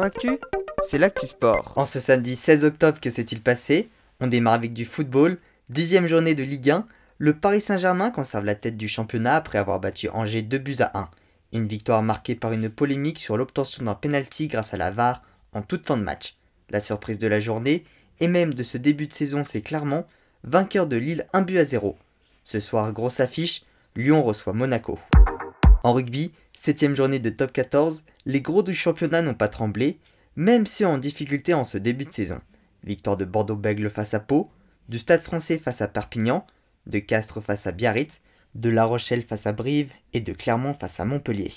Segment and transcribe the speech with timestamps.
[0.00, 0.38] Actu,
[0.82, 1.74] c'est l'actu sport.
[1.76, 3.90] En ce samedi 16 octobre, que s'est-il passé?
[4.20, 6.86] On démarre avec du football, dixième journée de Ligue 1.
[7.18, 10.98] Le Paris Saint-Germain conserve la tête du championnat après avoir battu Angers 2 buts à
[10.98, 11.10] 1.
[11.52, 15.20] Une victoire marquée par une polémique sur l'obtention d'un penalty grâce à la VAR
[15.52, 16.36] en toute fin de match.
[16.70, 17.84] La surprise de la journée,
[18.20, 20.06] et même de ce début de saison, c'est clairement
[20.42, 21.98] vainqueur de Lille 1 but à 0.
[22.44, 23.62] Ce soir, grosse affiche,
[23.94, 24.98] Lyon reçoit Monaco.
[25.82, 29.98] En rugby, 7ème journée de top 14, les gros du championnat n'ont pas tremblé,
[30.36, 32.40] même ceux en difficulté en ce début de saison.
[32.84, 34.50] Victoire de Bordeaux-Bègle face à Pau,
[34.88, 36.46] du Stade français face à Perpignan,
[36.86, 38.20] de Castres face à Biarritz,
[38.54, 41.52] de La Rochelle face à Brive et de Clermont face à Montpellier.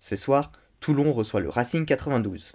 [0.00, 2.52] Ce soir, Toulon reçoit le Racing 92.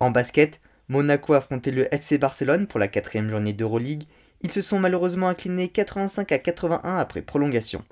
[0.00, 4.04] En basket, Monaco a affronté le FC Barcelone pour la quatrième journée d'Euroleague.
[4.42, 7.84] Ils se sont malheureusement inclinés 85 à 81 après prolongation.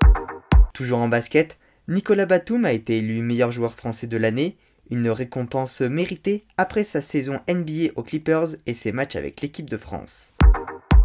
[0.73, 4.57] Toujours en basket, Nicolas Batum a été élu meilleur joueur français de l'année,
[4.91, 9.77] une récompense méritée après sa saison NBA aux Clippers et ses matchs avec l'équipe de
[9.77, 10.33] France.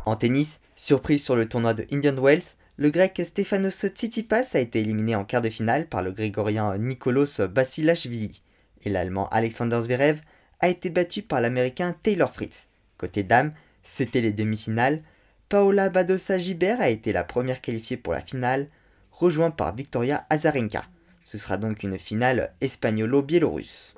[0.04, 2.42] En tennis, surprise sur le tournoi de Indian Wells,
[2.76, 7.46] le grec Stefanos Tsitsipas a été éliminé en quart de finale par le grégorien Nicolas
[7.48, 8.42] Basilashvili
[8.84, 10.20] et l'allemand Alexander Zverev
[10.60, 12.68] a été battu par l'américain Taylor Fritz.
[12.98, 15.00] Côté dames, c'était les demi-finales.
[15.48, 18.68] Paola Badosa Gibert a été la première qualifiée pour la finale,
[19.12, 20.84] rejoint par Victoria Azarenka.
[21.26, 23.94] Ce sera donc une finale espagnolo-biélorusse.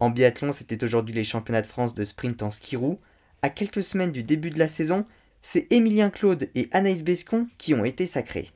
[0.00, 2.96] En biathlon, c'était aujourd'hui les championnats de France de sprint en ski roue.
[3.42, 5.04] À quelques semaines du début de la saison,
[5.42, 8.52] c'est Émilien Claude et Anaïs Bescon qui ont été sacrés.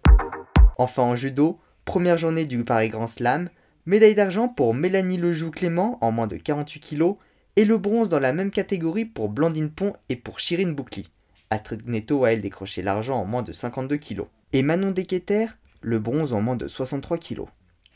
[0.79, 3.51] Enfin en judo, première journée du Paris Grand Slam,
[3.85, 7.17] médaille d'argent pour Mélanie Lejoux-Clément en moins de 48 kg
[7.57, 11.11] et le bronze dans la même catégorie pour Blandine Pont et pour Chirine Boucli.
[11.51, 14.23] Astrid Netto a elle décroché l'argent en moins de 52 kg.
[14.55, 15.49] Et Manon Deketer
[15.83, 17.43] le bronze en moins de 63 kg.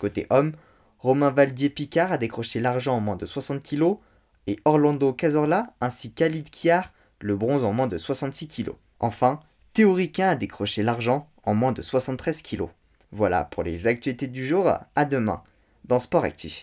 [0.05, 0.53] Côté homme,
[0.99, 3.95] Romain Valdier-Picard a décroché l'argent en moins de 60 kg
[4.47, 8.73] et Orlando Cazorla ainsi qu'Alid Kiar le bronze en moins de 66 kg.
[9.01, 9.41] Enfin,
[9.73, 12.65] Théoriquin a décroché l'argent en moins de 73 kg.
[13.13, 15.43] Voilà pour les actualités du jour, à demain
[15.87, 16.63] dans Sport Actif.